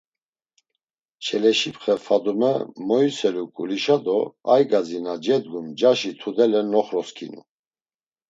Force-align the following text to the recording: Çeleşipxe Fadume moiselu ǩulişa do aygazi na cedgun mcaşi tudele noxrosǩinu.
Çeleşipxe 1.23 1.95
Fadume 2.05 2.53
moiselu 2.87 3.43
ǩulişa 3.55 3.97
do 4.05 4.17
aygazi 4.53 4.99
na 5.05 5.13
cedgun 5.23 5.65
mcaşi 5.71 6.11
tudele 6.19 6.61
noxrosǩinu. 6.71 7.41